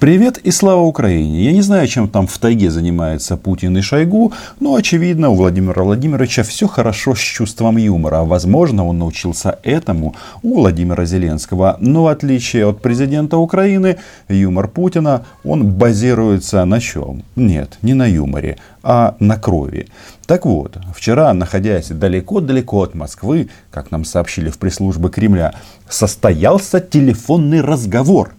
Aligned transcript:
Привет 0.00 0.38
и 0.38 0.52
слава 0.52 0.82
Украине. 0.82 1.42
Я 1.42 1.50
не 1.50 1.60
знаю, 1.60 1.88
чем 1.88 2.08
там 2.08 2.28
в 2.28 2.38
тайге 2.38 2.70
занимается 2.70 3.36
Путин 3.36 3.76
и 3.78 3.80
Шойгу, 3.80 4.32
но 4.60 4.76
очевидно 4.76 5.30
у 5.30 5.34
Владимира 5.34 5.82
Владимировича 5.82 6.44
все 6.44 6.68
хорошо 6.68 7.16
с 7.16 7.18
чувством 7.18 7.78
юмора. 7.78 8.22
Возможно, 8.22 8.86
он 8.86 8.98
научился 8.98 9.58
этому 9.64 10.14
у 10.44 10.60
Владимира 10.60 11.04
Зеленского. 11.04 11.78
Но 11.80 12.04
в 12.04 12.06
отличие 12.06 12.68
от 12.68 12.80
президента 12.80 13.38
Украины, 13.38 13.96
юмор 14.28 14.68
Путина, 14.68 15.26
он 15.42 15.66
базируется 15.68 16.64
на 16.64 16.78
чем? 16.78 17.24
Нет, 17.34 17.78
не 17.82 17.94
на 17.94 18.06
юморе, 18.06 18.58
а 18.84 19.16
на 19.18 19.36
крови. 19.36 19.88
Так 20.26 20.46
вот, 20.46 20.78
вчера, 20.94 21.34
находясь 21.34 21.88
далеко-далеко 21.88 22.82
от 22.82 22.94
Москвы, 22.94 23.48
как 23.72 23.90
нам 23.90 24.04
сообщили 24.04 24.48
в 24.48 24.58
пресс-службе 24.58 25.08
Кремля, 25.08 25.54
состоялся 25.88 26.78
телефонный 26.78 27.62
разговор– 27.62 28.34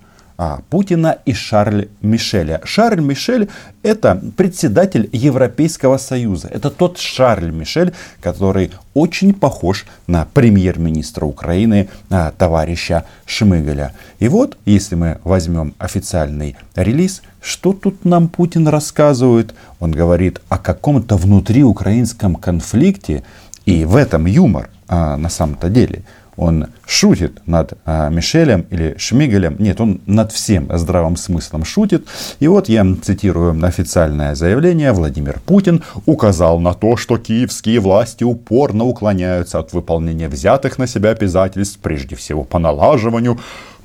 Путина 0.70 1.18
и 1.26 1.34
Шарль 1.34 1.90
Мишеля. 2.02 2.62
Шарль 2.64 3.02
Мишель 3.02 3.50
это 3.84 4.22
председатель 4.38 5.10
Европейского 5.12 5.98
Союза. 5.98 6.48
Это 6.48 6.70
тот 6.70 6.98
Шарль 6.98 7.52
Мишель, 7.52 7.94
который 8.22 8.72
очень 8.94 9.34
похож 9.34 9.86
на 10.08 10.26
премьер-министра 10.34 11.26
Украины 11.26 11.90
а, 12.10 12.32
товарища 12.32 13.04
Шмыгаля. 13.26 13.94
И 14.20 14.30
вот, 14.30 14.58
если 14.66 14.96
мы 14.96 15.20
возьмем 15.26 15.74
официальный 15.78 16.56
релиз, 16.74 17.22
что 17.42 17.74
тут 17.74 18.06
нам 18.06 18.30
Путин 18.30 18.70
рассказывает? 18.70 19.54
Он 19.82 19.92
говорит 19.92 20.40
о 20.48 20.58
каком-то 20.58 21.18
внутриукраинском 21.18 22.36
конфликте, 22.36 23.24
и 23.66 23.84
в 23.84 23.98
этом 23.98 24.26
юмор 24.26 24.70
а, 24.88 25.18
на 25.18 25.28
самом-то 25.28 25.70
деле– 25.70 26.04
он 26.40 26.68
шутит 26.86 27.46
над 27.46 27.74
а, 27.86 28.10
Мишелем 28.10 28.66
или 28.70 28.96
Шмигелем. 28.98 29.58
Нет, 29.60 29.82
он 29.82 30.00
над 30.06 30.32
всем 30.32 30.70
здравым 30.78 31.18
смыслом 31.18 31.66
шутит. 31.66 32.08
И 32.40 32.48
вот 32.48 32.70
я 32.70 32.88
цитирую 33.02 33.62
официальное 33.66 34.36
заявление. 34.36 34.94
Владимир 34.94 35.42
Путин 35.46 35.84
указал 36.06 36.60
на 36.60 36.74
то, 36.74 36.96
что 36.96 37.18
киевские 37.18 37.82
власти 37.82 38.24
упорно 38.24 38.86
уклоняются 38.86 39.60
от 39.60 39.74
выполнения 39.74 40.30
взятых 40.30 40.78
на 40.78 40.88
себя 40.88 41.10
обязательств, 41.10 41.80
прежде 41.82 42.16
всего 42.16 42.46
по 42.46 42.58
налаживанию 42.58 43.38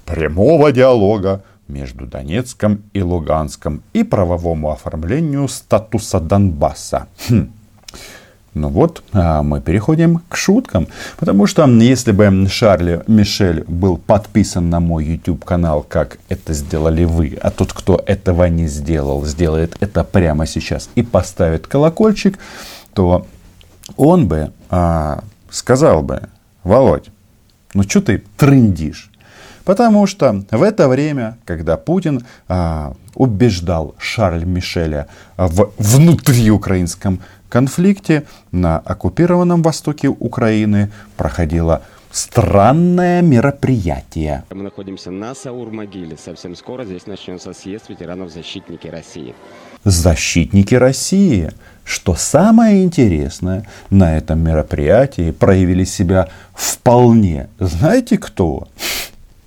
прямого 0.05 0.71
диалога 0.71 1.43
между 1.67 2.07
Донецком 2.07 2.83
и 2.93 3.03
Луганском 3.03 3.83
и 3.93 4.05
правовому 4.05 4.71
оформлению 4.71 5.49
статуса 5.49 6.21
Донбасса. 6.21 7.09
Хм. 7.29 7.51
Ну 8.55 8.69
вот, 8.69 9.03
а 9.13 9.43
мы 9.43 9.61
переходим 9.61 10.21
к 10.29 10.37
шуткам. 10.37 10.87
Потому 11.17 11.47
что 11.49 11.67
если 11.67 12.13
бы 12.13 12.47
Шарль 12.49 13.03
Мишель 13.09 13.65
был 13.67 13.97
подписан 13.97 14.71
на 14.71 14.79
мой 14.79 15.05
YouTube 15.05 15.45
канал, 15.45 15.85
как 15.87 16.19
это 16.29 16.53
сделали 16.53 17.05
вы, 17.05 17.37
а 17.43 17.51
тот, 17.51 17.73
кто 17.73 18.01
этого 18.07 18.45
не 18.45 18.69
сделал, 18.69 19.25
сделает 19.27 19.77
это 19.81 20.05
прямо 20.05 20.47
сейчас 20.47 20.89
и 20.95 21.03
поставит 21.03 21.67
колокольчик, 21.67 22.39
то 22.95 23.27
он 23.97 24.29
бы 24.29 24.53
а, 24.71 25.25
сказал 25.51 26.03
бы, 26.03 26.29
Володь, 26.63 27.09
ну 27.75 27.83
что 27.83 28.01
ты 28.01 28.23
трындишь? 28.37 29.11
Потому 29.65 30.07
что 30.07 30.45
в 30.51 30.63
это 30.63 30.89
время, 30.89 31.39
когда 31.45 31.77
Путин 31.77 32.25
а, 32.49 32.95
убеждал 33.15 33.95
Шарль 33.99 34.45
Мишеля 34.45 35.09
в 35.37 35.73
внутриукраинском 35.79 37.21
конфликте 37.55 38.25
на 38.51 38.79
оккупированном 38.81 39.63
востоке 39.63 40.09
Украины 40.09 40.91
проходило 41.17 41.83
странное 42.11 43.23
мероприятие. 43.23 44.43
Мы 44.51 44.65
находимся 44.65 45.13
на 45.13 45.37
Саур-могиле. 45.37 46.17
Совсем 46.17 46.57
скоро 46.57 46.85
здесь 46.85 47.07
начнется 47.07 47.53
съезд 47.53 47.89
ветеранов 47.91 48.33
«Защитники 48.33 48.89
России». 48.89 49.37
Защитники 49.85 50.75
России. 50.75 51.53
Что 51.85 52.17
самое 52.17 52.83
интересное, 52.83 53.65
на 53.89 54.17
этом 54.19 54.41
мероприятии 54.41 55.31
проявили 55.31 55.85
себя 55.85 56.29
вполне, 56.55 57.49
знаете 57.61 58.19
кто? 58.19 58.67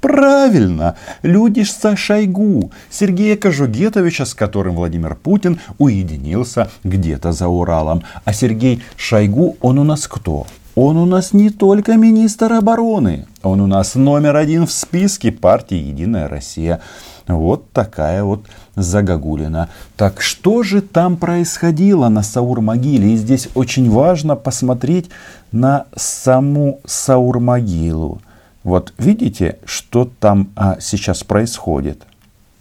Правильно, 0.02 0.96
люди 1.24 1.64
со 1.64 1.96
Шойгу, 1.96 2.72
Сергея 2.90 3.36
Кожугетовича, 3.36 4.26
с 4.26 4.34
которым 4.34 4.76
Владимир 4.76 5.16
Путин 5.16 5.60
уединился 5.80 6.70
где-то 6.84 7.32
за 7.32 7.48
Уралом. 7.48 8.04
А 8.24 8.34
Сергей 8.34 8.84
Шойгу, 8.96 9.58
он 9.62 9.80
у 9.80 9.84
нас 9.84 10.08
кто? 10.08 10.46
Он 10.76 10.98
у 10.98 11.08
нас 11.08 11.34
не 11.34 11.50
только 11.50 11.98
министр 11.98 12.54
обороны, 12.54 13.26
он 13.42 13.62
у 13.62 13.66
нас 13.68 13.96
номер 13.96 14.36
один 14.36 14.68
в 14.68 14.72
списке 14.72 15.32
партии 15.32 15.78
«Единая 15.78 16.28
Россия». 16.28 16.82
Вот 17.28 17.72
такая 17.72 18.24
вот 18.24 18.46
загогулина. 18.76 19.70
Так 19.98 20.22
что 20.22 20.62
же 20.62 20.82
там 20.82 21.18
происходило 21.18 22.08
на 22.10 22.22
Саур-могиле? 22.22 23.14
И 23.14 23.18
здесь 23.18 23.50
очень 23.56 23.90
важно 23.90 24.36
посмотреть 24.36 25.10
на 25.52 25.88
саму 25.96 26.80
Саур-могилу. 26.86 28.22
Вот 28.64 28.94
видите, 28.98 29.58
что 29.66 30.06
там 30.20 30.50
а, 30.56 30.78
сейчас 30.80 31.24
происходит? 31.24 32.04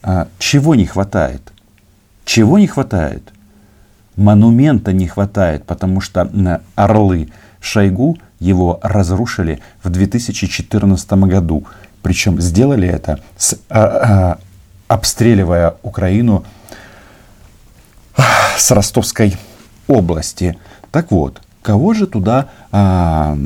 А, 0.02 0.28
чего 0.38 0.74
не 0.74 0.86
хватает? 0.86 1.42
Чего 2.24 2.58
не 2.58 2.66
хватает? 2.66 3.32
Монумента 4.16 4.92
не 4.92 5.06
хватает, 5.06 5.64
потому 5.64 6.00
что 6.00 6.22
а, 6.22 6.60
орлы 6.74 7.28
Шойгу 7.60 8.18
его 8.38 8.78
разрушили 8.82 9.60
в 9.82 9.90
2014 9.90 11.12
году. 11.12 11.64
Причем 12.02 12.40
сделали 12.40 12.88
это, 12.88 13.20
с, 13.36 13.58
а, 13.68 13.80
а, 13.80 14.38
обстреливая 14.88 15.74
Украину 15.82 16.44
с 18.56 18.70
Ростовской 18.70 19.36
области. 19.88 20.56
Так 20.90 21.10
вот, 21.10 21.42
кого 21.62 21.94
же 21.94 22.06
туда 22.06 22.48
а, 22.70 23.36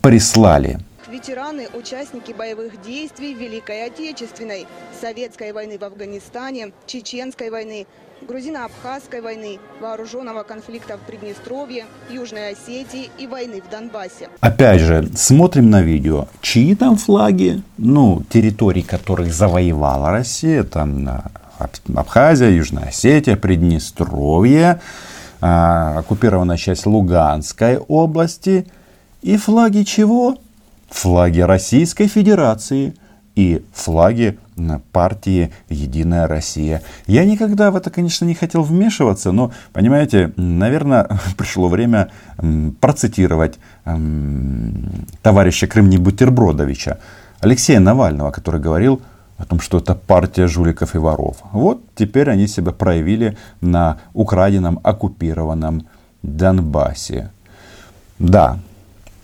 прислали? 0.00 0.80
Ветераны, 1.08 1.68
участники 1.74 2.32
боевых 2.32 2.80
действий 2.82 3.34
Великой 3.34 3.86
Отечественной, 3.86 4.66
Советской 5.00 5.52
войны 5.52 5.78
в 5.78 5.84
Афганистане, 5.84 6.72
Чеченской 6.86 7.50
войны, 7.50 7.86
Грузино-Абхазской 8.22 9.20
войны, 9.20 9.58
вооруженного 9.80 10.42
конфликта 10.42 10.98
в 10.98 11.00
Приднестровье, 11.00 11.86
Южной 12.10 12.50
Осетии 12.50 13.10
и 13.18 13.26
войны 13.26 13.62
в 13.62 13.70
Донбассе. 13.70 14.28
Опять 14.40 14.80
же, 14.80 15.08
смотрим 15.14 15.70
на 15.70 15.82
видео. 15.82 16.26
Чьи 16.40 16.74
там 16.74 16.96
флаги? 16.96 17.62
Ну, 17.76 18.22
территории, 18.28 18.82
которых 18.82 19.32
завоевала 19.32 20.10
Россия, 20.10 20.64
там 20.64 21.08
Абхазия, 21.94 22.50
Южная 22.50 22.88
Осетия, 22.88 23.36
Приднестровье, 23.36 24.80
а, 25.40 25.98
оккупированная 25.98 26.56
часть 26.56 26.86
Луганской 26.86 27.78
области. 27.78 28.66
И 29.22 29.36
флаги 29.36 29.82
чего? 29.82 30.38
Флаги 30.88 31.40
Российской 31.40 32.06
Федерации 32.06 32.94
и 33.34 33.64
флаги 33.72 34.38
партии 34.92 35.52
«Единая 35.68 36.26
Россия». 36.26 36.82
Я 37.06 37.24
никогда 37.24 37.70
в 37.70 37.76
это, 37.76 37.90
конечно, 37.90 38.24
не 38.24 38.34
хотел 38.34 38.62
вмешиваться, 38.62 39.30
но, 39.30 39.52
понимаете, 39.72 40.32
наверное, 40.36 41.08
пришло 41.36 41.68
время 41.68 42.10
процитировать 42.80 43.58
товарища 45.22 45.66
Крымни-Бутербродовича, 45.66 46.98
Алексея 47.40 47.78
Навального, 47.78 48.32
который 48.32 48.60
говорил 48.60 49.00
о 49.36 49.44
том, 49.44 49.60
что 49.60 49.78
это 49.78 49.94
партия 49.94 50.48
жуликов 50.48 50.96
и 50.96 50.98
воров. 50.98 51.36
Вот 51.52 51.80
теперь 51.94 52.28
они 52.30 52.48
себя 52.48 52.72
проявили 52.72 53.36
на 53.60 53.98
украденном, 54.12 54.80
оккупированном 54.82 55.86
Донбассе. 56.22 57.30
Да, 58.18 58.58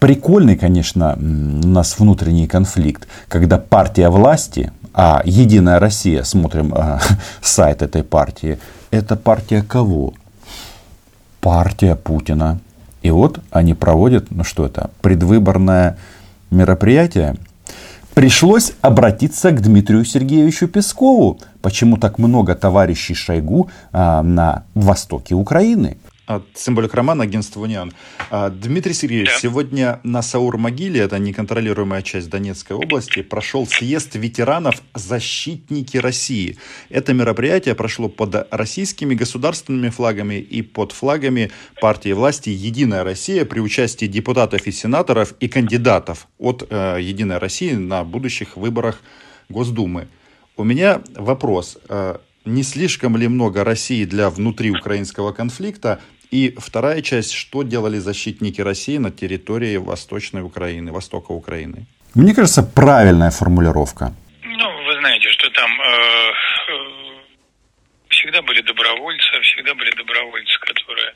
Прикольный, 0.05 0.55
конечно, 0.55 1.17
у 1.19 1.67
нас 1.67 1.99
внутренний 1.99 2.47
конфликт, 2.47 3.09
когда 3.27 3.57
партия 3.57 4.11
власти, 4.11 4.71
а 4.93 5.23
Единая 5.25 5.79
Россия, 5.79 6.25
смотрим 6.25 6.75
э, 6.75 6.99
сайт 7.41 7.81
этой 7.81 8.03
партии, 8.03 8.59
это 8.91 9.17
партия 9.17 9.63
кого? 9.63 10.13
Партия 11.41 11.97
Путина. 11.97 12.61
И 13.01 13.11
вот 13.11 13.41
они 13.51 13.73
проводят, 13.73 14.31
ну 14.31 14.45
что 14.45 14.67
это, 14.67 14.91
предвыборное 15.01 15.97
мероприятие. 16.51 17.37
Пришлось 18.13 18.73
обратиться 18.83 19.53
к 19.53 19.63
Дмитрию 19.63 20.05
Сергеевичу 20.05 20.69
Пескову. 20.69 21.39
Почему 21.63 21.97
так 21.97 22.19
много 22.19 22.55
товарищей 22.55 23.15
Шойгу 23.15 23.71
а, 23.91 24.23
на 24.23 24.65
востоке 24.75 25.35
Украины? 25.35 25.97
От 26.27 26.45
символик 26.55 26.95
романа 26.95 27.25
агентства 27.25 27.61
Униан. 27.61 27.93
А, 28.31 28.49
Дмитрий 28.49 28.95
Сергеевич, 28.95 29.29
да. 29.29 29.39
сегодня 29.41 30.01
на 30.05 30.23
Саур-могиле, 30.23 31.01
это 31.01 31.19
неконтролируемая 31.19 32.01
часть 32.01 32.31
Донецкой 32.31 32.77
области, 32.77 33.21
прошел 33.21 33.67
съезд 33.67 34.15
ветеранов 34.15 34.83
«Защитники 34.95 35.99
России». 35.99 36.57
Это 36.89 37.13
мероприятие 37.13 37.75
прошло 37.75 38.09
под 38.09 38.47
российскими 38.51 39.15
государственными 39.15 39.91
флагами 39.91 40.37
и 40.37 40.63
под 40.63 40.93
флагами 40.93 41.51
партии 41.83 42.13
власти 42.13 42.49
«Единая 42.49 43.05
Россия» 43.05 43.45
при 43.45 43.61
участии 43.61 44.07
депутатов 44.07 44.67
и 44.67 44.73
сенаторов 44.73 45.35
и 45.41 45.49
кандидатов 45.49 46.27
от 46.39 46.67
э, 46.71 46.99
«Единой 47.03 47.37
России» 47.37 47.73
на 47.73 48.03
будущих 48.03 48.57
выборах 48.57 49.03
Госдумы. 49.51 50.09
У 50.57 50.65
меня 50.65 51.03
вопрос. 51.17 51.77
Э, 51.91 52.17
не 52.45 52.63
слишком 52.63 53.17
ли 53.17 53.27
много 53.27 53.65
России 53.65 54.05
для 54.05 54.29
внутриукраинского 54.29 55.33
конфликта? 55.33 56.01
И 56.31 56.55
вторая 56.59 57.03
часть, 57.03 57.33
что 57.33 57.63
делали 57.63 57.99
защитники 57.99 58.61
России 58.61 58.99
на 58.99 59.11
территории 59.11 59.77
Восточной 59.77 60.43
Украины, 60.43 60.93
Востока 60.93 61.33
Украины? 61.33 61.87
Мне 62.15 62.35
кажется, 62.35 62.63
правильная 62.63 63.31
формулировка. 63.31 64.13
Ну, 64.43 64.85
вы 64.85 64.93
знаете, 65.01 65.29
что 65.31 65.51
там 65.51 65.71
э, 65.81 65.85
э, 65.85 66.75
всегда 68.09 68.43
были 68.43 68.61
добровольцы, 68.63 69.41
всегда 69.43 69.75
были 69.75 69.91
добровольцы, 69.97 70.59
которые 70.61 71.15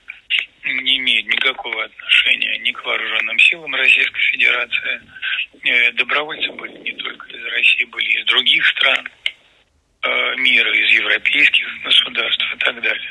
не 0.65 0.99
имеют 0.99 1.27
никакого 1.27 1.85
отношения 1.85 2.59
ни 2.59 2.73
к 2.73 2.85
вооруженным 2.85 3.39
силам 3.39 3.75
Российской 3.75 4.21
Федерации. 4.33 5.01
Э, 5.65 5.93
добровольцы 5.93 6.51
были 6.53 6.79
не 6.79 6.93
только 6.93 7.27
из 7.29 7.45
России, 7.45 7.85
были 7.85 8.21
из 8.21 8.27
других 8.27 8.67
стран 8.67 9.09
э, 10.03 10.37
мира, 10.37 10.73
из 10.75 10.91
европейских 10.99 11.67
государств 11.85 12.45
и 12.55 12.59
так 12.59 12.83
далее. 12.83 13.11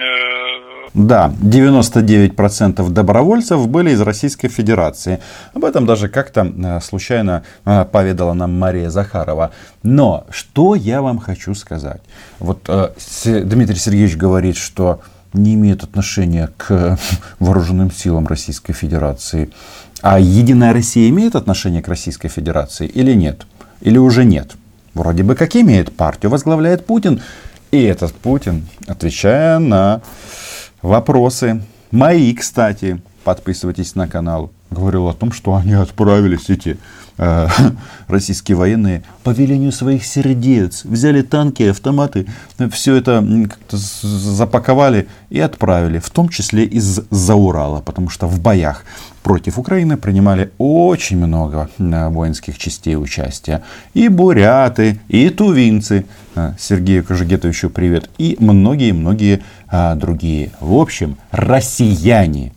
Э, 0.00 0.88
да, 0.94 1.32
99% 1.40 2.88
добровольцев 2.90 3.68
были 3.68 3.90
из 3.90 4.00
Российской 4.00 4.48
Федерации. 4.48 5.20
Об 5.54 5.64
этом 5.64 5.86
даже 5.86 6.08
как-то 6.08 6.40
э, 6.46 6.80
случайно 6.80 7.44
э, 7.64 7.84
поведала 7.84 8.32
нам 8.32 8.58
Мария 8.58 8.90
Захарова. 8.90 9.52
Но 9.82 10.26
что 10.30 10.74
я 10.74 11.02
вам 11.02 11.18
хочу 11.18 11.54
сказать? 11.54 12.00
Вот 12.38 12.68
Дмитрий 13.24 13.76
Сергеевич 13.76 14.16
говорит, 14.16 14.56
что 14.56 15.00
не 15.32 15.54
имеет 15.54 15.84
отношения 15.84 16.50
к 16.56 16.98
вооруженным 17.38 17.92
силам 17.92 18.26
Российской 18.26 18.72
Федерации. 18.72 19.50
А 20.02 20.18
Единая 20.18 20.72
Россия 20.72 21.08
имеет 21.10 21.36
отношение 21.36 21.82
к 21.82 21.88
Российской 21.88 22.28
Федерации 22.28 22.86
или 22.86 23.12
нет? 23.12 23.46
Или 23.80 23.98
уже 23.98 24.24
нет? 24.24 24.52
Вроде 24.94 25.22
бы 25.22 25.34
как 25.34 25.54
имеет. 25.56 25.94
Партию 25.94 26.30
возглавляет 26.30 26.84
Путин. 26.84 27.20
И 27.70 27.82
этот 27.82 28.12
Путин, 28.14 28.66
отвечая 28.86 29.58
на 29.60 30.02
вопросы, 30.82 31.62
мои, 31.92 32.34
кстати, 32.34 33.00
подписывайтесь 33.30 33.94
на 33.94 34.08
канал, 34.08 34.50
говорил 34.70 35.06
о 35.06 35.14
том, 35.14 35.30
что 35.30 35.54
они 35.54 35.74
отправились, 35.74 36.50
эти 36.50 36.78
э, 37.16 37.46
российские 38.08 38.56
военные, 38.56 39.04
по 39.22 39.30
велению 39.30 39.70
своих 39.70 40.04
сердец, 40.04 40.84
взяли 40.84 41.22
танки, 41.22 41.62
автоматы, 41.62 42.26
все 42.72 42.96
это 42.96 43.24
запаковали 43.70 45.06
и 45.30 45.38
отправили, 45.38 46.00
в 46.00 46.10
том 46.10 46.28
числе 46.28 46.64
из-за 46.64 47.34
Урала, 47.36 47.80
потому 47.80 48.08
что 48.08 48.26
в 48.26 48.40
боях 48.40 48.84
против 49.22 49.58
Украины 49.58 49.96
принимали 49.96 50.50
очень 50.58 51.18
много 51.18 51.68
воинских 51.78 52.58
частей 52.58 52.96
участия. 52.96 53.62
И 53.94 54.08
буряты, 54.08 54.98
и 55.06 55.28
тувинцы, 55.28 56.04
э, 56.34 56.54
Сергею 56.58 57.04
Кожегетовичу 57.04 57.70
привет, 57.70 58.10
и 58.18 58.36
многие-многие 58.40 59.42
а, 59.68 59.94
другие. 59.94 60.50
В 60.60 60.74
общем, 60.74 61.16
россияне. 61.30 62.52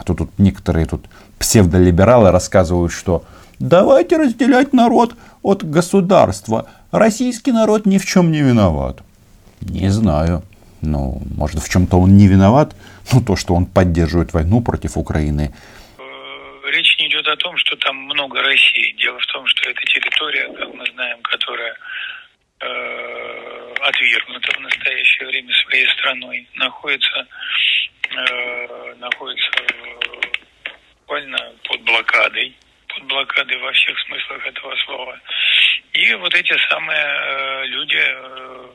А 0.00 0.02
то 0.02 0.14
тут 0.14 0.30
некоторые 0.38 0.86
тут 0.86 1.04
псевдолибералы 1.38 2.30
рассказывают, 2.30 2.90
что 2.90 3.22
давайте 3.58 4.16
разделять 4.16 4.72
народ 4.72 5.14
от 5.42 5.62
государства. 5.62 6.70
Российский 6.90 7.52
народ 7.52 7.84
ни 7.84 7.98
в 7.98 8.06
чем 8.06 8.32
не 8.32 8.40
виноват. 8.40 9.02
Не 9.60 9.90
знаю. 9.90 10.42
Ну, 10.80 11.20
может, 11.36 11.62
в 11.62 11.68
чем-то 11.68 12.00
он 12.00 12.16
не 12.16 12.28
виноват. 12.28 12.74
Ну, 13.12 13.20
то, 13.20 13.36
что 13.36 13.54
он 13.54 13.66
поддерживает 13.66 14.32
войну 14.32 14.62
против 14.62 14.96
Украины, 14.96 15.52
речь 16.70 16.96
не 16.98 17.08
идет 17.08 17.26
о 17.28 17.36
том, 17.36 17.56
что 17.58 17.76
там 17.76 17.96
много 17.96 18.40
России. 18.42 18.94
Дело 18.98 19.18
в 19.18 19.26
том, 19.26 19.46
что 19.46 19.68
это 19.68 19.80
территория, 19.82 20.48
как 20.56 20.74
мы 20.74 20.86
знаем, 20.94 21.18
которая 21.22 21.72
э, 21.72 21.76
отвергнута 22.60 24.52
в 24.56 24.60
настоящее 24.60 25.28
время 25.28 25.54
своей 25.64 25.86
страной, 25.88 26.48
находится, 26.56 27.26
э, 28.10 28.94
находится 28.98 29.50
буквально 31.00 31.38
под 31.64 31.80
блокадой, 31.82 32.56
под 32.88 33.04
блокадой 33.04 33.58
во 33.58 33.72
всех 33.72 33.98
смыслах 34.00 34.46
этого 34.46 34.76
слова. 34.84 35.20
И 35.92 36.14
вот 36.14 36.34
эти 36.34 36.54
самые 36.68 37.00
э, 37.00 37.66
люди, 37.66 37.98
э, 37.98 38.68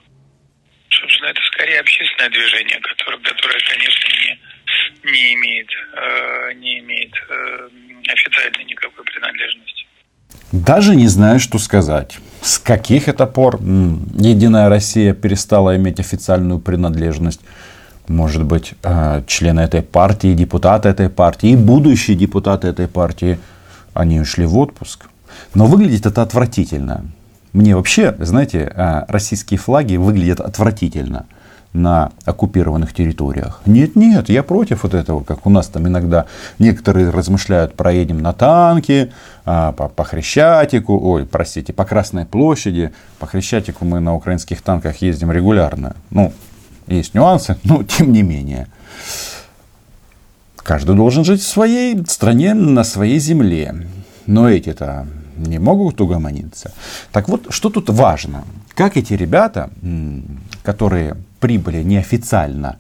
собственно, 0.90 1.28
это 1.28 1.42
скорее 1.44 1.80
общественное 1.80 2.30
движение, 2.30 2.80
которое, 2.80 3.18
которое 3.20 3.60
конечно, 3.60 4.10
не 4.10 4.40
не 5.04 5.34
имеет, 5.36 5.70
э, 5.94 6.54
не 6.56 6.80
имеет 6.80 7.14
э, 7.30 7.70
официальной 8.08 8.66
никакой 8.66 9.04
принадлежности. 9.06 9.86
Даже 10.52 10.96
не 10.96 11.08
знаю, 11.08 11.40
что 11.40 11.58
сказать. 11.60 12.18
С 12.46 12.60
каких 12.60 13.08
это 13.08 13.26
пор 13.26 13.56
Единая 13.60 14.70
Россия 14.70 15.16
перестала 15.16 15.76
иметь 15.78 16.00
официальную 16.00 16.60
принадлежность? 16.60 17.40
Может 18.08 18.44
быть, 18.44 18.76
э, 18.84 19.24
члены 19.26 19.62
этой 19.62 19.82
партии, 19.82 20.36
депутаты 20.36 20.90
этой 20.90 21.10
партии 21.10 21.50
и 21.50 21.56
будущие 21.56 22.16
депутаты 22.16 22.68
этой 22.68 22.88
партии, 22.88 23.40
они 23.96 24.20
ушли 24.20 24.46
в 24.46 24.56
отпуск. 24.60 25.08
Но 25.56 25.66
выглядит 25.66 26.06
это 26.06 26.22
отвратительно. 26.22 27.06
Мне 27.52 27.76
вообще, 27.76 28.16
знаете, 28.20 28.72
российские 29.08 29.58
флаги 29.58 29.96
выглядят 29.96 30.40
отвратительно 30.40 31.26
на 31.76 32.12
оккупированных 32.24 32.94
территориях. 32.94 33.62
Нет, 33.66 33.96
нет, 33.96 34.30
я 34.30 34.44
против 34.44 34.84
вот 34.84 34.94
этого, 34.94 35.24
как 35.24 35.46
у 35.46 35.50
нас 35.50 35.68
там 35.68 35.88
иногда 35.88 36.26
некоторые 36.58 37.10
размышляют, 37.10 37.76
проедем 37.76 38.20
на 38.20 38.34
танке, 38.34 39.12
а, 39.46 39.74
по, 39.74 39.90
по 39.90 40.04
Хрещатику, 40.04 40.98
ой, 40.98 41.26
простите, 41.26 41.74
по 41.74 41.86
Красной 41.86 42.26
площади. 42.26 42.92
По 43.20 43.28
Хрещатику 43.28 43.86
мы 43.86 44.00
на 44.00 44.16
украинских 44.16 44.62
танках 44.62 44.98
ездим 44.98 45.32
регулярно. 45.32 45.96
Ну, 46.10 46.34
есть 46.88 47.14
нюансы, 47.14 47.58
но 47.64 47.84
тем 47.84 48.12
не 48.12 48.24
менее. 48.24 48.68
Каждый 50.56 50.96
должен 50.96 51.24
жить 51.24 51.42
в 51.42 51.48
своей 51.48 52.04
стране, 52.08 52.54
на 52.54 52.84
своей 52.84 53.20
земле. 53.20 53.76
Но 54.26 54.50
эти-то 54.50 55.06
не 55.38 55.60
могут 55.60 56.02
угомониться. 56.02 56.72
Так 57.12 57.30
вот, 57.30 57.48
что 57.50 57.70
тут 57.70 57.90
важно? 57.90 58.46
Как 58.74 58.98
эти 58.98 59.14
ребята, 59.14 59.70
которые 60.64 61.18
прибыли 61.46 61.84
неофициально, 61.84 62.80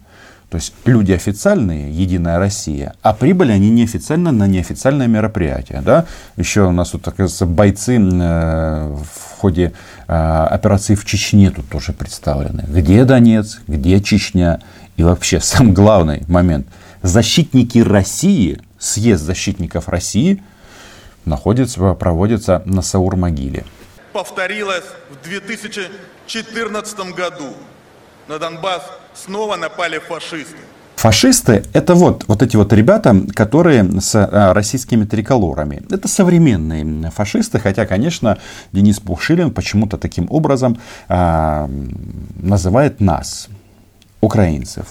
то 0.49 0.55
есть 0.55 0.73
люди 0.85 1.11
официальные, 1.11 1.91
Единая 1.91 2.39
Россия, 2.39 2.95
а 3.03 3.13
прибыли 3.13 3.51
они 3.51 3.69
неофициально 3.69 4.31
на 4.31 4.47
неофициальное 4.47 5.05
мероприятие. 5.05 5.81
Да? 5.81 6.05
Еще 6.35 6.61
у 6.61 6.71
нас 6.71 6.89
тут, 6.89 7.07
оказывается, 7.07 7.45
бойцы 7.45 7.97
э, 7.97 8.87
в 8.87 9.37
ходе 9.37 9.73
э, 10.07 10.13
операции 10.49 10.95
в 10.95 11.05
Чечне 11.05 11.51
тут 11.51 11.69
тоже 11.69 11.93
представлены. 11.93 12.63
Где 12.67 13.05
Донец, 13.05 13.59
где 13.67 14.01
Чечня 14.01 14.59
и 14.97 15.03
вообще 15.03 15.39
сам 15.41 15.71
главный 15.71 16.23
момент. 16.27 16.65
Защитники 17.03 17.77
России, 17.77 18.59
съезд 18.79 19.23
защитников 19.23 19.89
России 19.89 20.41
находится, 21.25 21.93
проводится 21.93 22.63
на 22.65 22.81
Саур-могиле. 22.81 23.63
Повторилось 24.11 24.85
в 25.11 25.23
2014 25.23 27.13
году 27.15 27.53
на 28.27 28.39
Донбасс 28.39 28.83
снова 29.13 29.55
напали 29.55 29.99
фашисты. 29.99 30.57
Фашисты– 30.95 31.63
это 31.73 31.93
вот, 31.93 32.23
вот 32.27 32.41
эти 32.41 32.55
вот 32.55 32.73
ребята, 32.73 33.15
которые 33.35 34.01
с 34.01 34.15
а, 34.15 34.53
российскими 34.53 35.03
триколорами. 35.05 35.83
Это 35.91 36.07
современные 36.07 37.11
фашисты, 37.11 37.59
хотя, 37.59 37.85
конечно, 37.85 38.37
Денис 38.71 38.99
Пушилин 38.99 39.51
почему-то 39.51 39.97
таким 39.97 40.27
образом 40.29 40.79
а, 41.07 41.69
называет 42.41 43.01
нас, 43.01 43.49
украинцев. 44.21 44.87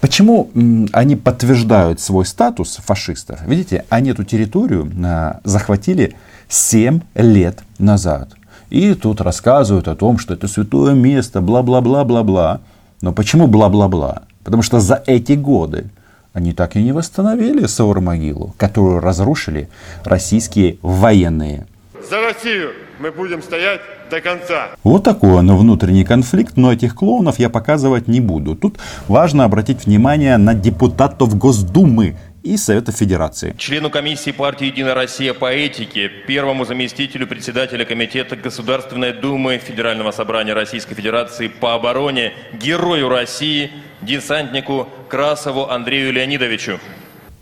Почему 0.00 0.50
они 0.92 1.16
подтверждают 1.16 2.00
свой 2.00 2.26
статус 2.26 2.78
фашистов? 2.84 3.40
Видите, 3.46 3.84
они 3.88 4.10
эту 4.10 4.24
территорию 4.24 4.90
а, 5.04 5.40
захватили 5.44 6.16
7 6.48 7.00
лет 7.14 7.60
назад. 7.78 8.30
И 8.70 8.94
тут 8.94 9.20
рассказывают 9.20 9.88
о 9.88 9.96
том, 9.96 10.18
что 10.18 10.34
это 10.34 10.46
святое 10.46 10.94
место, 10.94 11.40
бла-бла-бла-бла-бла. 11.40 12.60
Но 13.02 13.12
почему 13.12 13.48
бла-бла-бла? 13.48 14.22
Потому 14.44 14.62
что 14.62 14.78
за 14.80 15.02
эти 15.06 15.32
годы 15.32 15.90
они 16.32 16.52
так 16.52 16.76
и 16.76 16.82
не 16.82 16.92
восстановили 16.92 17.66
Саур-могилу, 17.66 18.54
которую 18.56 19.00
разрушили 19.00 19.68
российские 20.04 20.78
военные. 20.82 21.66
За 22.08 22.20
Россию 22.20 22.70
мы 23.00 23.10
будем 23.10 23.42
стоять 23.42 23.80
до 24.10 24.20
конца. 24.20 24.68
Вот 24.84 25.02
такой 25.02 25.30
он 25.30 25.56
внутренний 25.56 26.04
конфликт, 26.04 26.56
но 26.56 26.72
этих 26.72 26.94
клоунов 26.94 27.38
я 27.38 27.50
показывать 27.50 28.08
не 28.08 28.20
буду. 28.20 28.54
Тут 28.54 28.78
важно 29.08 29.44
обратить 29.44 29.86
внимание 29.86 30.36
на 30.36 30.54
депутатов 30.54 31.36
Госдумы, 31.36 32.16
и 32.42 32.56
Совета 32.56 32.92
Федерации. 32.92 33.54
Члену 33.58 33.90
комиссии 33.90 34.30
партии 34.30 34.66
«Единая 34.66 34.94
Россия» 34.94 35.34
по 35.34 35.52
этике, 35.52 36.08
первому 36.26 36.64
заместителю 36.64 37.26
председателя 37.26 37.84
Комитета 37.84 38.36
Государственной 38.36 39.12
Думы 39.12 39.58
Федерального 39.58 40.10
собрания 40.10 40.54
Российской 40.54 40.94
Федерации 40.94 41.48
по 41.48 41.74
обороне, 41.74 42.32
герою 42.52 43.08
России, 43.08 43.70
десантнику 44.02 44.88
Красову 45.08 45.66
Андрею 45.68 46.12
Леонидовичу. 46.12 46.78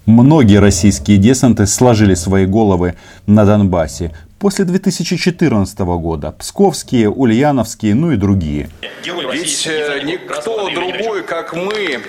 Многие 0.06 0.58
российские 0.58 1.18
десанты 1.18 1.66
сложили 1.66 2.14
свои 2.14 2.46
головы 2.46 2.94
на 3.26 3.44
Донбассе. 3.44 4.14
после 4.38 4.64
2014 4.64 5.78
года. 5.80 6.32
Псковские, 6.32 7.10
Ульяновские, 7.10 7.94
ну 7.94 8.12
и 8.12 8.16
другие. 8.16 8.70
Ведь 9.32 9.66
э, 9.66 10.00
никто 10.04 10.70
другой, 10.70 11.24
как 11.24 11.54
мы, 11.54 12.00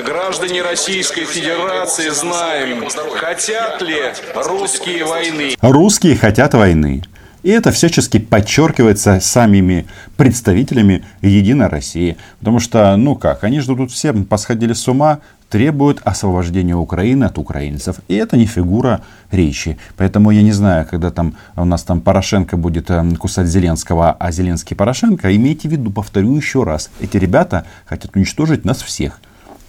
граждане 0.00 0.62
Российской 0.62 1.26
Федерации, 1.26 2.08
знаем, 2.08 2.84
хотят 3.14 3.82
ли 3.82 4.00
русские 4.34 5.04
войны. 5.04 5.54
Русские 5.60 6.16
хотят 6.16 6.54
войны. 6.54 7.02
И 7.42 7.50
это 7.50 7.72
всячески 7.72 8.18
подчеркивается 8.18 9.18
самими 9.20 9.86
представителями 10.16 11.04
Единой 11.20 11.66
России. 11.66 12.16
Потому 12.38 12.60
что, 12.60 12.96
ну 12.96 13.16
как, 13.16 13.44
они 13.44 13.60
же 13.60 13.76
тут 13.76 13.90
все 13.90 14.12
посходили 14.12 14.72
с 14.72 14.86
ума, 14.86 15.18
требуют 15.50 16.00
освобождения 16.04 16.76
Украины 16.76 17.24
от 17.24 17.36
украинцев. 17.36 17.96
И 18.08 18.14
это 18.14 18.36
не 18.36 18.46
фигура 18.46 19.02
речи. 19.30 19.76
Поэтому 19.96 20.30
я 20.30 20.40
не 20.40 20.52
знаю, 20.52 20.86
когда 20.88 21.10
там 21.10 21.34
у 21.56 21.64
нас 21.64 21.82
там 21.82 22.00
Порошенко 22.00 22.56
будет 22.56 22.90
эм, 22.90 23.16
кусать 23.16 23.48
Зеленского, 23.48 24.12
а 24.12 24.32
Зеленский 24.32 24.76
Порошенко, 24.76 25.34
имейте 25.36 25.68
в 25.68 25.72
виду, 25.72 25.90
повторю 25.90 26.34
еще 26.36 26.62
раз, 26.62 26.90
эти 27.00 27.18
ребята 27.18 27.66
хотят 27.84 28.16
уничтожить 28.16 28.64
нас 28.64 28.80
всех. 28.80 29.20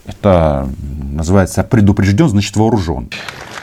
Это 0.05 0.69
называется 1.12 1.63
предупрежден, 1.63 2.27
значит 2.27 2.55
вооружен. 2.55 3.10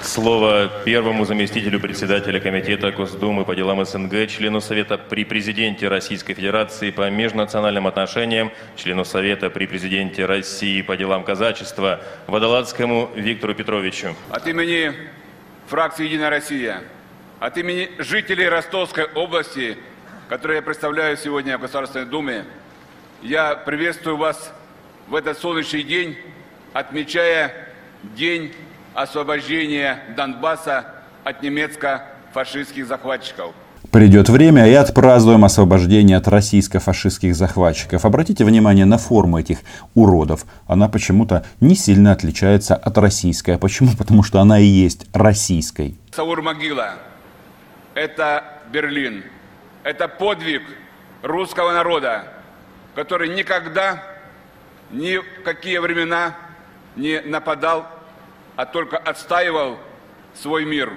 Слово 0.03 0.71
первому 0.87 1.27
заместителю 1.27 1.79
председателя 1.79 2.41
Комитета 2.41 2.91
Госдумы 2.91 3.45
по 3.45 3.55
делам 3.55 3.85
СНГ, 3.85 4.29
члену 4.29 4.63
Совета 4.63 4.97
при 4.97 5.25
Президенте 5.25 5.89
Российской 5.89 6.33
Федерации 6.33 6.91
по 6.91 7.11
межнациональным 7.11 7.87
отношениям, 7.87 8.51
члену 8.77 9.05
Совета 9.05 9.51
при 9.51 9.67
Президенте 9.67 10.25
России 10.25 10.81
по 10.81 10.97
делам 10.97 11.23
казачества 11.23 12.01
Водоладскому 12.27 13.11
Виктору 13.15 13.55
Петровичу. 13.55 14.17
От 14.31 14.47
имени 14.47 14.93
фракции 15.69 16.07
«Единая 16.07 16.31
Россия», 16.31 16.83
от 17.39 17.59
имени 17.59 17.91
жителей 17.99 18.49
Ростовской 18.49 19.05
области, 19.05 19.77
которые 20.31 20.57
я 20.57 20.63
представляю 20.63 21.19
сегодня 21.19 21.59
в 21.59 21.61
Государственной 21.61 22.07
Думе, 22.07 22.47
я 23.23 23.55
приветствую 23.55 24.17
вас 24.17 24.53
в 25.11 25.15
этот 25.17 25.39
солнечный 25.39 25.83
день, 25.83 26.17
отмечая 26.73 27.53
День 28.17 28.53
освобождения 28.95 29.99
Донбасса 30.17 30.87
от 31.25 31.43
немецко-фашистских 31.43 32.87
захватчиков. 32.87 33.53
Придет 33.91 34.29
время 34.29 34.67
и 34.69 34.73
отпразднуем 34.73 35.45
освобождение 35.45 36.17
от 36.17 36.29
российско-фашистских 36.29 37.35
захватчиков. 37.35 38.05
Обратите 38.05 38.45
внимание 38.45 38.85
на 38.85 38.99
форму 38.99 39.41
этих 39.41 39.59
уродов. 39.95 40.47
Она 40.67 40.89
почему-то 40.89 41.45
не 41.61 41.75
сильно 41.75 42.13
отличается 42.13 42.77
от 42.77 42.97
российской. 42.97 43.57
А 43.57 43.59
почему? 43.59 43.91
Потому 43.99 44.23
что 44.23 44.41
она 44.41 44.61
и 44.61 44.65
есть 44.65 45.07
российской. 45.13 45.99
Саур-могила– 46.13 46.95
это 47.95 48.45
Берлин. 48.73 49.25
Это 49.83 50.09
подвиг 50.09 50.63
русского 51.23 51.73
народа, 51.73 52.25
который 52.95 53.35
никогда, 53.35 54.03
ни 54.93 55.19
в 55.19 55.43
какие 55.45 55.79
времена 55.79 56.35
не 56.97 57.21
нападал 57.21 57.87
а 58.61 58.67
только 58.67 58.99
отстаивал 58.99 59.79
свой 60.35 60.67
мир. 60.67 60.93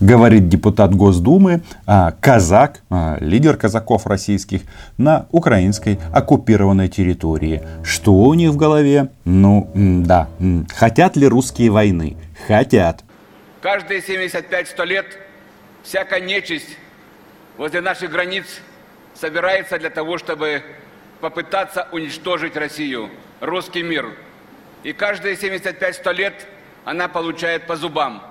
Говорит 0.00 0.48
депутат 0.48 0.92
Госдумы, 0.92 1.62
а, 1.86 2.10
казак, 2.20 2.82
а, 2.90 3.16
лидер 3.20 3.56
казаков 3.56 4.08
российских, 4.08 4.62
на 4.98 5.26
украинской 5.30 6.00
оккупированной 6.12 6.88
территории. 6.88 7.62
Что 7.84 8.12
у 8.12 8.34
них 8.34 8.50
в 8.50 8.56
голове? 8.56 9.10
Ну, 9.24 9.70
да. 9.74 10.28
Хотят 10.74 11.16
ли 11.16 11.28
русские 11.28 11.70
войны? 11.70 12.16
Хотят. 12.48 13.04
Каждые 13.62 14.00
75-100 14.00 14.84
лет 14.84 15.06
всякая 15.84 16.20
нечисть 16.20 16.76
возле 17.56 17.82
наших 17.82 18.10
границ 18.10 18.46
собирается 19.14 19.78
для 19.78 19.90
того, 19.90 20.18
чтобы 20.18 20.62
попытаться 21.20 21.86
уничтожить 21.92 22.56
Россию, 22.56 23.10
русский 23.40 23.82
мир. 23.82 24.16
И 24.82 24.92
каждые 24.92 25.34
75-100 25.34 26.14
лет 26.14 26.46
она 26.84 27.08
получает 27.08 27.66
по 27.66 27.76
зубам. 27.76 28.22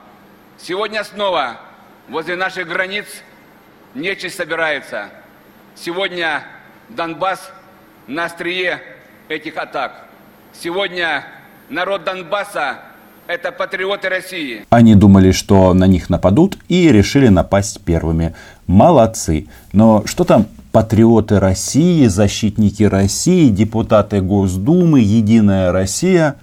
Сегодня 0.58 1.04
снова 1.04 1.60
возле 2.08 2.36
наших 2.36 2.68
границ 2.68 3.06
нечисть 3.94 4.38
собирается. 4.38 5.10
Сегодня 5.76 6.44
Донбасс 6.90 7.52
на 8.08 8.26
острие 8.26 8.82
этих 9.28 9.58
атак. 9.58 10.06
Сегодня 10.54 11.26
народ 11.70 12.04
Донбасса– 12.06 12.80
это 13.28 13.52
патриоты 13.52 14.08
России. 14.08 14.66
Они 14.70 14.96
думали, 14.96 15.32
что 15.32 15.74
на 15.74 15.86
них 15.86 16.10
нападут 16.10 16.58
и 16.70 16.92
решили 16.92 17.28
напасть 17.28 17.84
первыми. 17.84 18.36
Молодцы. 18.68 19.48
Но 19.74 20.04
что 20.06 20.24
там 20.24 20.48
патриоты 20.76 21.40
России, 21.40 22.06
защитники 22.08 22.84
России, 22.84 23.48
депутаты 23.48 24.20
Госдумы, 24.20 25.00
Единая 25.00 25.72
Россия? 25.72 26.36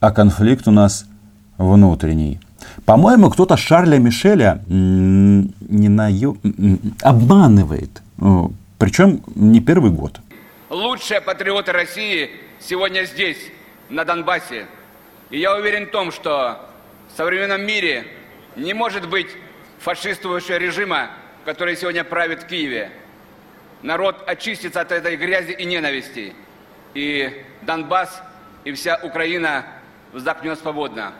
А 0.00 0.10
конфликт 0.10 0.68
у 0.68 0.70
нас 0.70 1.06
внутренний. 1.56 2.40
По-моему, 2.84 3.30
кто-то 3.30 3.56
Шарля 3.56 3.96
Мишеля 3.96 4.62
не 4.68 5.88
на... 5.88 6.10
обманывает. 7.00 8.02
Причем 8.78 9.22
не 9.34 9.60
первый 9.60 9.90
год. 9.90 10.20
Лучшие 10.68 11.22
патриоты 11.22 11.72
России 11.72 12.28
сегодня 12.60 13.06
здесь, 13.06 13.38
на 13.88 14.04
Донбассе. 14.04 14.66
И 15.30 15.40
я 15.40 15.56
уверен 15.56 15.86
в 15.86 15.90
том, 15.90 16.12
что 16.12 16.58
в 17.10 17.16
современном 17.16 17.62
мире 17.62 18.04
не 18.56 18.74
может 18.74 19.08
быть 19.08 19.28
фашистующего 19.78 20.58
режима, 20.58 21.08
который 21.46 21.78
сегодня 21.78 22.04
правит 22.04 22.42
в 22.42 22.46
Киеве. 22.46 22.90
Народ 23.82 24.24
очистится 24.26 24.80
от 24.80 24.92
этой 24.92 25.16
грязи 25.16 25.52
и 25.52 25.64
ненависти. 25.64 26.32
И 26.94 27.42
Донбасс, 27.62 28.22
и 28.64 28.72
вся 28.72 28.98
Украина 29.02 29.64
вздохнет 30.12 30.58
свободно. 30.58 31.12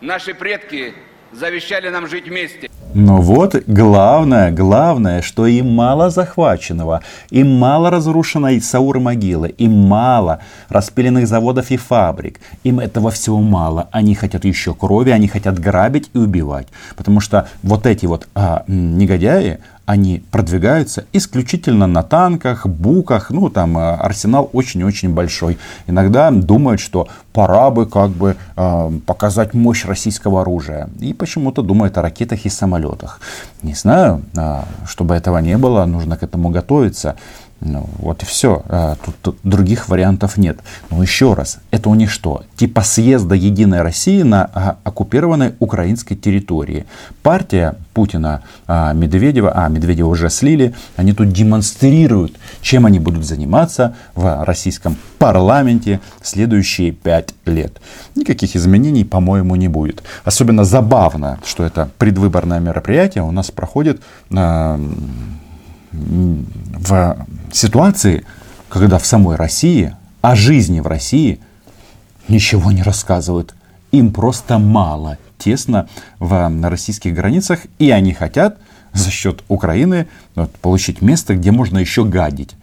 Наши 0.00 0.34
предки 0.34 0.94
завещали 1.32 1.88
нам 1.88 2.06
жить 2.06 2.26
вместе. 2.28 2.68
Но 2.92 3.20
вот 3.20 3.54
главное, 3.66 4.50
главное, 4.50 5.22
что 5.22 5.46
им 5.46 5.70
мало 5.70 6.10
захваченного, 6.10 7.02
им 7.30 7.56
мало 7.56 7.90
разрушенной 7.90 8.60
Саур-могилы, 8.60 9.48
им 9.58 9.72
мало 9.72 10.40
распиленных 10.68 11.28
заводов 11.28 11.70
и 11.70 11.76
фабрик. 11.76 12.40
Им 12.64 12.80
этого 12.80 13.10
всего 13.10 13.40
мало. 13.40 13.88
Они 13.92 14.14
хотят 14.16 14.44
еще 14.44 14.74
крови, 14.74 15.10
они 15.10 15.28
хотят 15.28 15.58
грабить 15.60 16.10
и 16.14 16.18
убивать. 16.18 16.66
Потому 16.96 17.20
что 17.20 17.48
вот 17.62 17.86
эти 17.86 18.06
вот 18.06 18.26
а, 18.34 18.64
негодяи, 18.66 19.60
они 19.90 20.22
продвигаются 20.30 21.04
исключительно 21.12 21.88
на 21.88 22.04
танках, 22.04 22.64
буках, 22.64 23.30
ну 23.30 23.50
там 23.50 23.76
э, 23.76 23.94
арсенал 23.96 24.48
очень-очень 24.52 25.12
большой. 25.12 25.58
Иногда 25.88 26.30
думают, 26.30 26.80
что 26.80 27.08
пора 27.32 27.70
бы 27.70 27.86
как 27.86 28.10
бы 28.10 28.36
э, 28.56 28.90
показать 29.04 29.52
мощь 29.52 29.84
российского 29.84 30.42
оружия. 30.42 30.88
И 31.00 31.12
почему-то 31.12 31.62
думают 31.62 31.98
о 31.98 32.02
ракетах 32.02 32.46
и 32.46 32.50
самолетах. 32.50 33.20
Не 33.62 33.74
знаю, 33.74 34.22
э, 34.36 34.62
чтобы 34.86 35.16
этого 35.16 35.38
не 35.38 35.58
было, 35.58 35.84
нужно 35.86 36.16
к 36.16 36.22
этому 36.22 36.50
готовиться. 36.50 37.16
Ну, 37.60 37.86
вот 37.98 38.22
и 38.22 38.26
все. 38.26 38.62
А, 38.68 38.96
тут, 39.04 39.14
тут 39.20 39.38
других 39.42 39.88
вариантов 39.88 40.38
нет. 40.38 40.60
Но 40.90 41.02
еще 41.02 41.34
раз, 41.34 41.58
это 41.70 41.90
у 41.90 41.94
них 41.94 42.10
что? 42.10 42.42
Типа 42.56 42.82
съезда 42.82 43.34
Единой 43.34 43.82
России 43.82 44.22
на 44.22 44.50
а, 44.54 44.76
оккупированной 44.82 45.54
украинской 45.58 46.14
территории. 46.14 46.86
Партия 47.22 47.76
Путина, 47.92 48.42
а, 48.66 48.94
Медведева, 48.94 49.52
а 49.54 49.68
Медведева 49.68 50.08
уже 50.08 50.30
слили, 50.30 50.74
они 50.96 51.12
тут 51.12 51.32
демонстрируют, 51.32 52.38
чем 52.62 52.86
они 52.86 52.98
будут 52.98 53.26
заниматься 53.26 53.94
в 54.14 54.44
российском 54.44 54.96
парламенте 55.18 56.00
следующие 56.22 56.92
пять 56.92 57.34
лет. 57.44 57.78
Никаких 58.14 58.56
изменений, 58.56 59.04
по-моему, 59.04 59.54
не 59.56 59.68
будет. 59.68 60.02
Особенно 60.24 60.64
забавно, 60.64 61.38
что 61.44 61.64
это 61.64 61.90
предвыборное 61.98 62.60
мероприятие 62.60 63.22
у 63.22 63.32
нас 63.32 63.50
проходит 63.50 64.00
в 65.92 67.26
ситуации, 67.52 68.24
когда 68.68 68.98
в 68.98 69.06
самой 69.06 69.36
России 69.36 69.94
о 70.20 70.36
жизни 70.36 70.80
в 70.80 70.86
России 70.86 71.40
ничего 72.28 72.72
не 72.72 72.82
рассказывают. 72.82 73.54
Им 73.92 74.12
просто 74.12 74.58
мало, 74.58 75.18
тесно 75.38 75.88
в 76.18 76.68
российских 76.68 77.14
границах, 77.14 77.60
и 77.78 77.90
они 77.90 78.12
хотят 78.12 78.58
за 78.92 79.10
счет 79.10 79.42
Украины 79.48 80.08
вот, 80.34 80.52
получить 80.56 81.02
место, 81.02 81.34
где 81.34 81.50
можно 81.50 81.78
еще 81.78 82.04
гадить. 82.04 82.54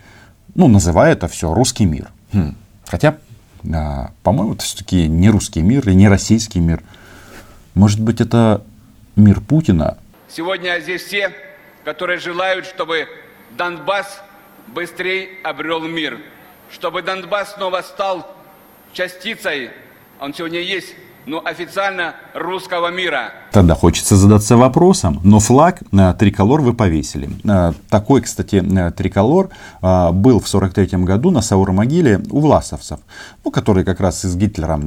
Ну, 0.56 0.68
называя 0.68 1.14
это 1.14 1.28
все 1.28 1.54
русский 1.54 1.86
мир. 1.86 2.12
Хм. 2.32 2.56
Хотя, 2.86 3.18
а, 3.74 4.12
по-моему, 4.24 4.54
это 4.54 4.64
все-таки 4.64 5.08
не 5.08 5.30
русский 5.30 5.62
мир 5.62 5.90
и 5.90 5.96
не 5.96 6.08
российский 6.08 6.60
мир. 6.60 6.82
Может 7.74 8.00
быть, 8.00 8.22
это 8.22 8.64
мир 9.16 9.42
Путина? 9.42 9.98
Сегодня 10.30 10.80
здесь 10.82 11.02
все 11.02 11.32
которые 11.88 12.20
желают, 12.20 12.66
чтобы 12.66 13.08
Донбасс 13.52 14.22
быстрее 14.68 15.38
обрел 15.42 15.80
мир, 15.80 16.20
чтобы 16.70 17.02
Донбасс 17.02 17.54
снова 17.54 17.82
стал 17.82 18.30
частицей, 18.92 19.72
он 20.20 20.34
сегодня 20.34 20.60
есть, 20.60 20.94
но 21.26 21.42
официально 21.46 22.18
русского 22.34 22.90
мира. 22.90 23.32
Тогда 23.58 23.74
хочется 23.74 24.16
задаться 24.16 24.56
вопросом, 24.56 25.20
но 25.24 25.40
флаг 25.40 25.82
э, 25.92 26.14
триколор 26.20 26.62
вы 26.62 26.76
повесили. 26.76 27.28
Э, 27.44 27.74
такой, 27.90 28.22
кстати, 28.22 28.58
э, 28.58 28.92
триколор 28.92 29.50
был 29.82 30.40
в 30.40 30.48
43 30.48 31.00
году 31.00 31.32
на 31.32 31.42
Сауромогиле 31.42 32.22
у 32.30 32.40
власовцев, 32.40 33.00
ну, 33.44 33.50
которые 33.50 33.84
как 33.84 34.00
раз 34.00 34.22
с 34.22 34.36
Гитлером, 34.36 34.86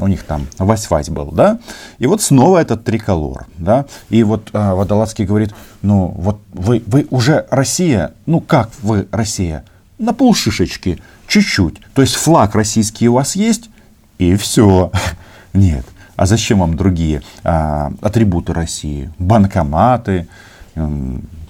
у 0.00 0.06
них 0.06 0.24
там 0.24 0.46
вась-вась 0.58 1.08
был, 1.08 1.32
да. 1.32 1.60
И 1.98 2.06
вот 2.06 2.20
снова 2.20 2.58
этот 2.58 2.84
триколор, 2.84 3.46
да. 3.56 3.86
И 4.10 4.22
вот 4.22 4.50
Водолазский 4.52 5.24
говорит, 5.24 5.54
ну, 5.80 6.08
вот 6.14 6.40
вы, 6.52 6.82
вы 6.86 7.06
уже 7.08 7.46
Россия, 7.50 8.12
ну, 8.26 8.40
как 8.40 8.68
вы 8.82 9.08
Россия? 9.12 9.64
На 9.96 10.12
полшишечки, 10.12 11.02
чуть-чуть. 11.26 11.80
То 11.94 12.02
есть 12.02 12.16
флаг 12.16 12.54
российский 12.54 13.08
у 13.08 13.14
вас 13.14 13.34
есть, 13.34 13.70
и 14.18 14.36
все. 14.36 14.92
Нет, 15.54 15.86
а 16.16 16.26
зачем 16.26 16.60
вам 16.60 16.76
другие 16.76 17.22
а, 17.42 17.92
атрибуты 18.00 18.52
России? 18.52 19.10
Банкоматы, 19.18 20.26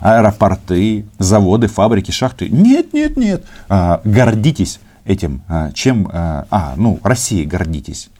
аэропорты, 0.00 1.06
заводы, 1.18 1.68
фабрики, 1.68 2.10
шахты? 2.10 2.48
Нет, 2.48 2.92
нет, 2.92 3.16
нет. 3.16 3.44
А, 3.68 4.00
гордитесь 4.04 4.80
этим. 5.04 5.42
А, 5.48 5.72
чем? 5.72 6.08
А, 6.12 6.46
а, 6.50 6.74
ну, 6.76 7.00
Россией 7.02 7.46
гордитесь. 7.46 8.10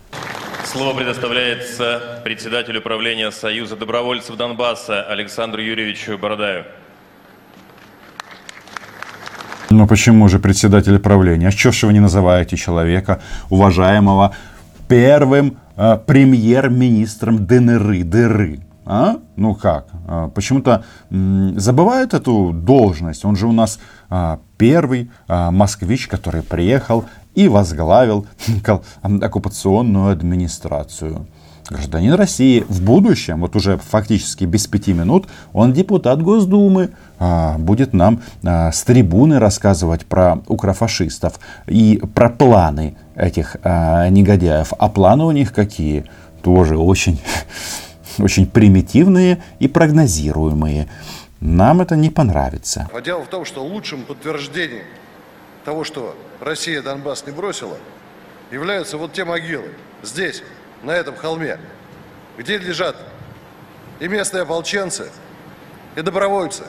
Слово 0.64 0.94
предоставляется 0.94 2.20
председателю 2.24 2.80
правления 2.80 3.30
Союза 3.30 3.76
добровольцев 3.76 4.36
Донбасса 4.36 5.02
Александру 5.02 5.60
Юрьевичу 5.60 6.18
Бородаю. 6.18 6.64
Ну 9.70 9.86
почему 9.86 10.28
же 10.28 10.38
председатель 10.38 10.98
правления? 10.98 11.48
А 11.48 11.50
что 11.50 11.72
ж 11.72 11.82
вы 11.84 11.92
не 11.92 12.00
называете 12.00 12.56
человека, 12.56 13.20
уважаемого, 13.50 14.34
первым 14.88 15.58
э, 15.76 15.98
премьер-министром 16.06 17.46
ДНР, 17.46 18.04
ДР. 18.04 18.58
А? 18.86 19.16
Ну 19.36 19.54
как? 19.54 19.86
А, 20.06 20.28
почему-то 20.28 20.84
забывают 21.10 22.12
эту 22.12 22.52
должность. 22.52 23.24
Он 23.24 23.34
же 23.36 23.46
у 23.46 23.52
нас 23.52 23.78
а, 24.10 24.40
первый 24.58 25.10
а, 25.26 25.50
москвич, 25.50 26.06
который 26.06 26.42
приехал 26.42 27.06
и 27.34 27.48
возглавил 27.48 28.26
оккупационную 29.02 30.12
администрацию. 30.12 31.26
Гражданин 31.70 32.12
России 32.12 32.62
в 32.68 32.82
будущем, 32.82 33.40
вот 33.40 33.56
уже 33.56 33.78
фактически 33.78 34.44
без 34.44 34.66
пяти 34.66 34.92
минут, 34.92 35.28
он 35.54 35.72
депутат 35.72 36.20
Госдумы, 36.20 36.90
а, 37.18 37.56
будет 37.56 37.94
нам 37.94 38.20
с 38.42 38.84
трибуны 38.84 39.38
рассказывать 39.38 40.04
про 40.04 40.40
укрофашистов 40.46 41.40
и 41.66 42.02
про 42.14 42.28
планы 42.28 42.96
этих 43.16 43.56
а, 43.62 44.08
негодяев. 44.08 44.72
А 44.78 44.88
планы 44.88 45.24
у 45.24 45.30
них 45.30 45.52
какие? 45.52 46.04
Тоже 46.42 46.76
очень, 46.76 47.20
очень 48.18 48.46
примитивные 48.46 49.42
и 49.58 49.68
прогнозируемые. 49.68 50.88
Нам 51.40 51.80
это 51.80 51.96
не 51.96 52.10
понравится. 52.10 52.88
А 52.92 53.00
дело 53.00 53.22
в 53.24 53.28
том, 53.28 53.44
что 53.44 53.64
лучшим 53.64 54.04
подтверждением 54.04 54.84
того, 55.64 55.84
что 55.84 56.16
Россия 56.40 56.82
Донбасс 56.82 57.24
не 57.26 57.32
бросила, 57.32 57.76
являются 58.50 58.98
вот 58.98 59.12
те 59.12 59.24
могилы 59.24 59.70
здесь, 60.02 60.42
на 60.82 60.90
этом 60.90 61.16
холме, 61.16 61.58
где 62.36 62.58
лежат 62.58 62.96
и 64.00 64.08
местные 64.08 64.42
ополченцы, 64.42 65.08
и 65.96 66.02
добровольцы, 66.02 66.64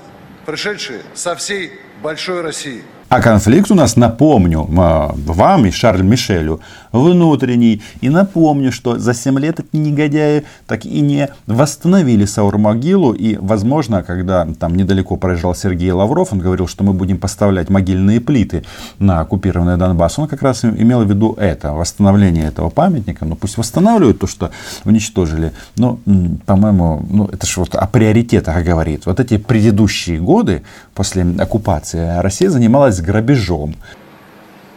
пришедшие 0.45 1.01
со 1.13 1.35
всей 1.35 1.73
большой 2.01 2.41
России– 2.41 2.83
а 3.15 3.21
конфликт 3.21 3.71
у 3.71 3.75
нас, 3.75 3.95
напомню, 3.95 4.65
вам 4.67 5.65
и 5.65 5.71
Шарль 5.71 6.03
Мишелю, 6.03 6.59
внутренний. 6.91 7.81
И 8.01 8.09
напомню, 8.09 8.71
что 8.73 8.97
за 8.99 9.13
7 9.13 9.39
лет 9.39 9.61
эти 9.61 9.67
негодяи 9.77 10.43
так 10.67 10.85
и 10.85 10.99
не 10.99 11.29
восстановили 11.47 12.25
Саур-могилу. 12.25 13.13
И, 13.13 13.37
возможно, 13.37 14.03
когда 14.03 14.45
там 14.59 14.75
недалеко 14.75 15.15
проезжал 15.15 15.55
Сергей 15.55 15.91
Лавров, 15.91 16.33
он 16.33 16.39
говорил, 16.39 16.67
что 16.67 16.83
мы 16.83 16.91
будем 16.91 17.17
поставлять 17.17 17.69
могильные 17.69 18.19
плиты 18.19 18.63
на 18.99 19.21
оккупированный 19.21 19.77
Донбасс. 19.77 20.19
Он 20.19 20.27
как 20.27 20.41
раз 20.41 20.65
имел 20.65 21.03
в 21.03 21.09
виду 21.09 21.35
это, 21.39 21.71
восстановление 21.71 22.47
этого 22.47 22.69
памятника. 22.69 23.23
Ну, 23.23 23.35
пусть 23.35 23.57
восстанавливают 23.57 24.19
то, 24.19 24.27
что 24.27 24.51
уничтожили. 24.83 25.53
Но, 25.77 25.99
по-моему, 26.45 27.05
ну, 27.09 27.27
это 27.27 27.47
же 27.47 27.61
вот 27.61 27.75
о 27.75 27.87
приоритетах 27.87 28.61
говорит. 28.63 29.05
Вот 29.05 29.21
эти 29.21 29.37
предыдущие 29.37 30.19
годы 30.19 30.63
после 30.93 31.25
оккупации 31.39 32.19
Россия 32.19 32.49
занималась 32.49 33.04
грабежом. 33.05 33.75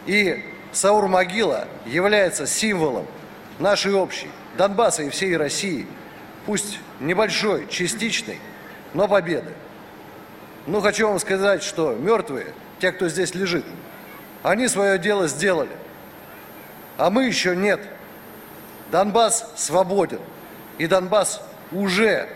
И 0.05 0.43
Саур-могила 0.71 1.67
является 1.85 2.47
символом 2.47 3.05
нашей 3.59 3.93
общей 3.93 4.29
Донбасса 4.57 5.03
и 5.03 5.09
всей 5.09 5.35
России, 5.35 5.85
пусть 6.45 6.79
небольшой, 6.99 7.67
частичной, 7.69 8.39
но 8.93 9.07
победы. 9.07 9.51
Ну, 10.67 10.81
хочу 10.81 11.07
вам 11.07 11.19
сказать, 11.19 11.63
что 11.63 11.93
мертвые, 11.95 12.47
те, 12.79 12.91
кто 12.91 13.09
здесь 13.09 13.33
лежит, 13.35 13.65
они 14.43 14.67
свое 14.67 14.97
дело 14.97 15.27
сделали, 15.27 15.71
а 16.97 17.09
мы 17.09 17.25
еще 17.25 17.55
нет. 17.55 17.81
Донбасс 18.91 19.51
свободен, 19.55 20.19
и 20.77 20.87
Донбасс 20.87 21.41
уже, 21.71 22.27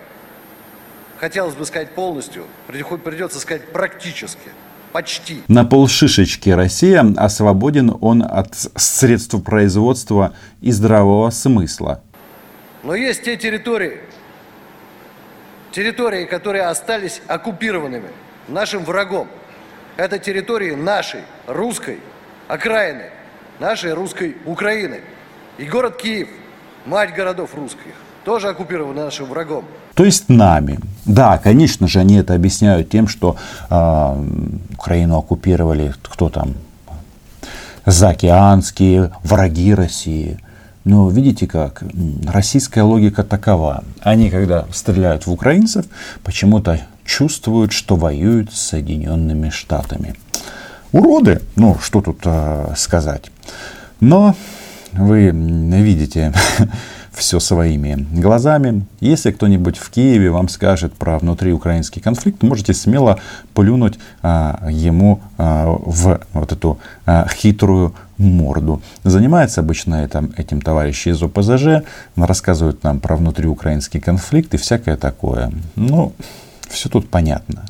хотелось 1.19 1.55
бы 1.55 1.65
сказать 1.65 1.91
полностью, 1.95 2.45
придется 2.67 3.39
сказать 3.39 3.71
практически– 3.71 4.49
Почти. 4.93 5.41
На 5.47 5.65
полшишечки 5.65 6.51
Россия, 6.51 7.03
а 7.17 7.27
свободен 7.27 7.97
он 7.99 8.21
от 8.21 8.53
средств 8.75 9.43
производства 9.43 10.35
и 10.61 10.71
здравого 10.71 11.31
смысла. 11.31 12.03
Но 12.83 12.93
есть 12.93 13.23
те 13.23 13.35
территории, 13.35 14.01
территории, 15.71 16.25
которые 16.25 16.65
остались 16.65 17.23
оккупированными 17.27 18.09
нашим 18.47 18.83
врагом. 18.85 19.27
Это 19.97 20.19
территории 20.19 20.75
нашей, 20.75 21.21
русской 21.47 21.99
окраины, 22.47 23.09
нашей 23.59 23.93
русской 23.93 24.37
Украины. 24.45 25.01
И 25.57 25.65
город 25.65 25.97
Киев, 25.97 26.29
мать 26.85 27.15
городов 27.15 27.55
русских, 27.55 27.93
тоже 28.23 28.49
оккупирован 28.49 28.95
нашим 28.95 29.25
врагом. 29.25 29.65
То 29.95 30.05
есть 30.05 30.29
нами. 30.29 30.79
Да, 31.05 31.37
конечно 31.37 31.87
же, 31.87 31.99
они 31.99 32.15
это 32.15 32.33
объясняют 32.33 32.89
тем, 32.89 33.07
что 33.07 33.35
э, 33.69 34.25
Украину 34.73 35.17
оккупировали 35.17 35.93
кто 36.01 36.29
там, 36.29 36.53
заокеанские 37.85 39.11
враги 39.23 39.73
России. 39.73 40.39
Но 40.85 41.09
видите 41.09 41.47
как, 41.47 41.83
российская 42.25 42.81
логика 42.81 43.23
такова. 43.23 43.83
Они, 44.01 44.29
когда 44.29 44.65
стреляют 44.73 45.27
в 45.27 45.31
украинцев, 45.31 45.85
почему-то 46.23 46.81
чувствуют, 47.05 47.71
что 47.71 47.95
воюют 47.95 48.53
с 48.53 48.61
Соединенными 48.61 49.49
Штатами. 49.49 50.15
Уроды, 50.91 51.41
ну 51.55 51.77
что 51.81 52.01
тут 52.01 52.19
э, 52.25 52.73
сказать. 52.75 53.31
Но 53.99 54.35
вы 54.91 55.29
видите, 55.29 56.33
все 57.13 57.39
своими 57.39 58.07
глазами. 58.11 58.85
Если 58.99 59.31
кто-нибудь 59.31 59.77
в 59.77 59.89
Киеве 59.89 60.31
вам 60.31 60.49
скажет 60.49 60.93
про 60.93 61.19
внутриукраинский 61.19 62.01
конфликт, 62.01 62.41
можете 62.43 62.73
смело 62.73 63.19
плюнуть 63.53 63.99
а, 64.21 64.67
ему 64.69 65.21
а, 65.37 65.67
в 65.67 66.21
вот 66.33 66.51
эту 66.51 66.79
а, 67.05 67.27
хитрую 67.27 67.93
морду. 68.17 68.81
Занимается 69.03 69.61
обычно 69.61 70.03
этим, 70.05 70.33
этим 70.37 70.61
товарищи 70.61 71.09
из 71.09 71.21
ОПЗЖ, 71.21 71.85
рассказывают 72.15 72.83
нам 72.83 72.99
про 72.99 73.15
внутриукраинский 73.15 73.99
конфликт 73.99 74.53
и 74.53 74.57
всякое 74.57 74.97
такое. 74.97 75.51
Ну, 75.75 76.13
все 76.69 76.89
тут 76.89 77.09
понятно. 77.09 77.65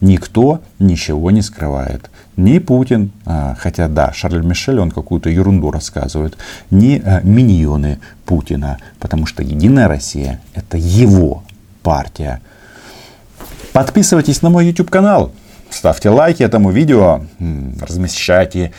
Никто 0.00 0.60
ничего 0.78 1.30
не 1.30 1.42
скрывает 1.42 2.10
ни 2.36 2.58
Путин, 2.58 3.12
а, 3.24 3.54
хотя 3.58 3.88
да, 3.88 4.12
Шарль 4.12 4.44
Мишель, 4.44 4.78
он 4.78 4.90
какую-то 4.90 5.30
ерунду 5.30 5.70
рассказывает, 5.70 6.36
ни 6.70 7.00
а, 7.02 7.20
миньоны 7.22 7.98
Путина, 8.24 8.78
потому 9.00 9.26
что 9.26 9.42
Единая 9.42 9.88
Россия– 9.88 10.40
это 10.54 10.76
его 10.76 11.42
партия. 11.82 12.40
Подписывайтесь 13.72 14.42
на 14.42 14.50
мой 14.50 14.66
YouTube 14.66 14.90
канал, 14.90 15.32
ставьте 15.70 16.10
лайки 16.10 16.42
этому 16.42 16.70
видео, 16.70 17.24
размещайте 17.80 18.72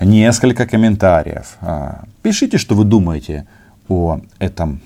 несколько 0.00 0.66
комментариев, 0.66 1.56
а, 1.60 2.04
пишите, 2.22 2.58
что 2.58 2.74
вы 2.74 2.84
думаете 2.84 3.46
о 3.88 4.20
этом 4.38 4.82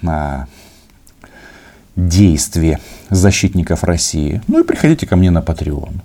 действии 1.96 2.78
защитников 3.10 3.84
России. 3.84 4.42
Ну 4.48 4.60
и 4.60 4.64
приходите 4.64 5.06
ко 5.06 5.16
мне 5.16 5.30
на 5.30 5.40
Patreon. 5.40 6.00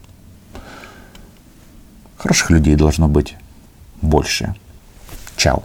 Хороших 2.18 2.50
людей 2.50 2.76
должно 2.76 3.08
быть 3.08 3.36
больше. 4.02 4.56
Чао. 5.36 5.64